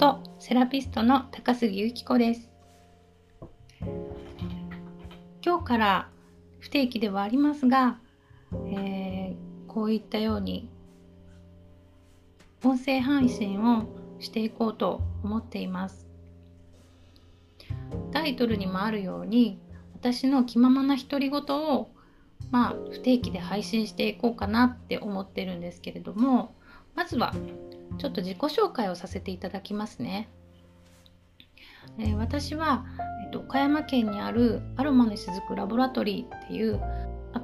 [0.00, 2.48] ことセラピストの高杉由紀子です。
[5.44, 6.08] 今日から
[6.58, 7.98] 不定期ではありますが、
[8.72, 9.36] えー、
[9.66, 10.70] こういったように
[12.64, 13.84] 音声配信を
[14.20, 16.06] していこうと思っています。
[18.10, 19.60] タイトルにもあるように
[19.92, 21.90] 私の気ままな独り言を
[22.50, 26.54] まあ不定期で配信していこうかなって思ってるんですけれども
[26.94, 27.34] まずは
[27.98, 30.28] ちょっと自己紹介をさせていただきますね。
[31.98, 32.84] えー、私は、
[33.24, 36.80] えっと、岡山県にあるアロマの雫ラボラトリーっていう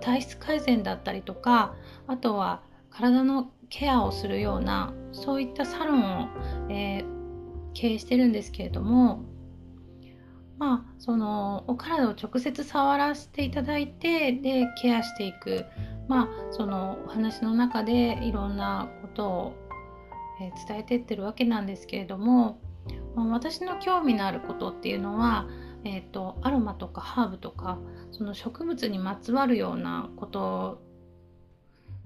[0.00, 1.74] 体質改善だったりとか
[2.06, 6.28] あとは体のケアをするようなそういったサロンを、
[6.70, 7.04] えー、
[7.74, 9.24] 経営してるんですけれども
[10.58, 15.66] まあそのお体を直接触らせていただいてでケアしていく
[16.08, 19.65] まあそのお話の中でいろんなことを
[20.40, 22.58] え伝えてってるわけなんですけれども、
[23.16, 25.46] 私の興味のあることっていうのは、
[25.84, 27.78] えーと、アロマとかハーブとか
[28.12, 30.82] その植物にまつわるようなこと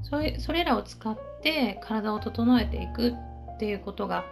[0.02, 3.14] それそれらを使って体を整えていく
[3.56, 4.24] っていうことが、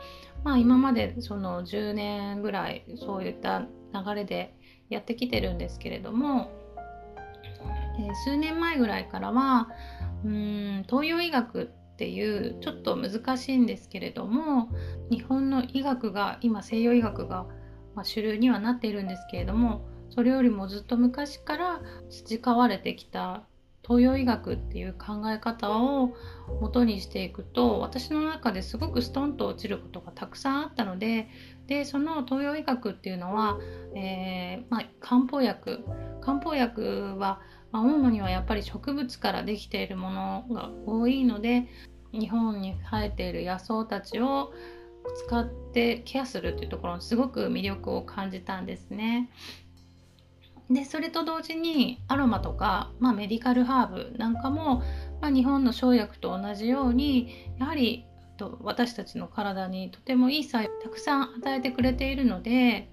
[0.45, 4.55] まあ、今までその10年ぐらいそういった流れで
[4.91, 6.51] やってきてるんですけれども、
[7.99, 9.69] えー、数年前ぐらいからは
[10.25, 14.69] うん東洋医学っていうちょっと難しいんですけれども
[15.11, 17.49] 日本の医学が今西洋医学が、
[17.97, 23.43] ま主流にはなっているんですけれどもそれよりもずっと昔から培われてきた
[23.83, 26.15] 東洋医学っていう考え方を
[26.61, 31.29] 元にしていくと私の中ですごくストンと落ちることがたくさんあったので
[31.67, 33.59] でその東洋医学っていうのは、
[33.97, 35.85] えー、まあ、漢方薬。
[36.21, 37.41] 漢方薬は
[37.73, 41.69] まあ、主にはやっぱり植物からできているものが多いので
[42.13, 44.53] 日本に生えている野草たちを
[45.27, 49.31] 使ってケアするっていうところにすごく魅力を感じたんですね。
[50.71, 54.83] でそれと同時にアロマとか、まあ、メディカルハーブなんかも、
[55.23, 58.05] まあ、日本の生薬と同じようにやはり
[58.61, 62.91] 私たちの体にとてもいい作用をたくさん与えてくれているので、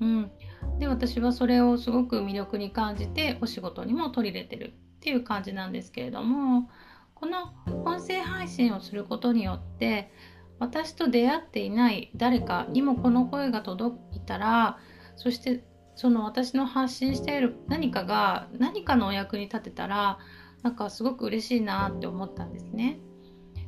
[0.00, 0.30] うん、
[0.78, 6.70] で私はそれをすごく魅力に感じてお仕事にも取り入れてるっていう感じなんですけれども
[7.14, 7.52] この
[7.84, 10.12] 音声配信をすることによって
[10.60, 14.78] 私と出会っていない誰かにもこの声が届いたら
[15.16, 15.64] そして
[15.96, 20.18] その私の発信している何かが何かのお役に立てたら
[20.62, 23.00] なんかすごく嬉しいなって思ったんですね。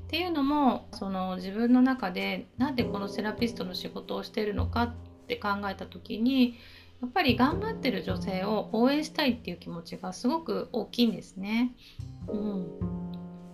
[0.05, 4.95] っていうのもその自分の中でなんでこのセラピストの仕事をしているのかっ
[5.31, 6.57] って考えた時に
[7.01, 11.73] やっぱり頑張ってる女性を応援したいっていう気持ちがすごく大きいんですね。
[12.29, 12.67] うん、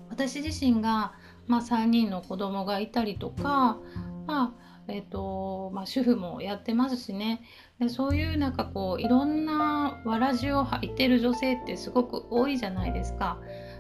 [0.09, 1.13] 私自身が、
[1.47, 3.79] まあ、3人の子供がいたりとか、
[4.27, 7.43] まあえーとまあ、主婦もやってますしね
[7.81, 13.39] でそういうなんかこういろんなわらじを履いてる女性ってすごく多いじゃないですか。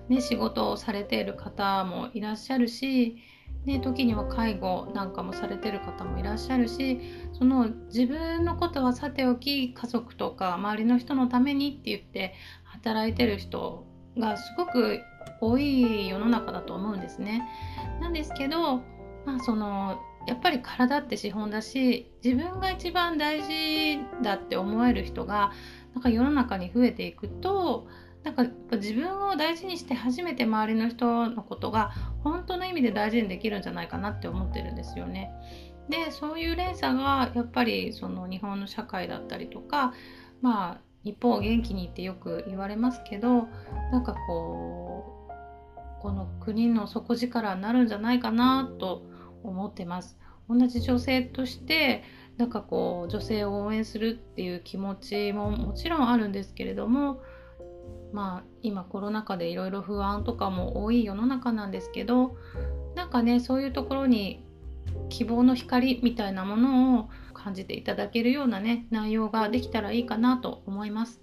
[0.09, 3.17] ね、仕事をされている方もいらっしゃるし
[3.67, 7.01] ね、時には介護なんかもされてる方もいらっしゃるし
[7.33, 13.85] その自分のことはさておき家族とか周りの人のためにって言って働いてる人
[14.17, 15.01] がすごく
[15.41, 17.43] 多い世の中だと思うんですね。
[18.01, 18.79] なんですけど、
[19.27, 25.53] まあ、そのやっぱり体って資本だし自分が一番大事だって思える人が
[25.95, 27.89] なんか世の中に増えていくと
[28.27, 31.93] なんかやっぱ自分を大事にして初めて周りの人のことが
[32.25, 35.31] 本当の意味で大事にできるんじゃないかなって思ってるんですよね。
[35.89, 39.95] でそういう連鎖がやっぱりその日本の社会だったりとか
[40.43, 43.47] まあ日本を元気にってよく言われますけど
[43.93, 49.05] なんかこうこの国の底力になるんじゃないかなと
[49.45, 50.19] 思ってます。
[50.49, 52.03] 同じ女性として
[52.39, 57.21] なんかこう女性を応援するっていう気持ちももちろんあるんですけれども
[58.13, 62.37] まあ今コロナ禍でいろいろ不安とかも多い世の中なんですけど
[62.95, 64.45] なんかねそういうところに
[65.09, 71.21] 希望の光みたいなものを感じていただけるようなね内容ができたらいいかなと思います。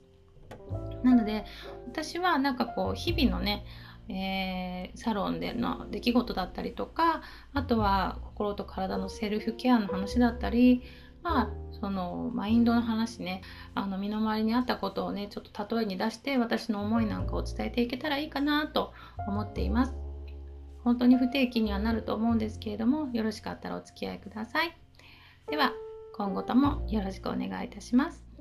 [1.04, 1.46] なので
[1.88, 3.66] 私はなんかこう日々のね
[4.10, 7.22] えー、サロンでの出来事だったりとか
[7.54, 10.84] あとは心と体のセルフケアの話だったり
[11.24, 13.42] まあそのマインドの話ね。
[13.74, 18.94] あの身の回りにあったことをねちょっと例えに出して私の思いなんかを伝えていけたらいいかなと
[19.28, 19.96] 思っています。
[20.84, 24.78] 本当に不定期にはなると思うんですけれどもよろしかったらお付き合いください。
[25.50, 25.74] では
[26.16, 28.33] 今後ともよろしくお願いいたします。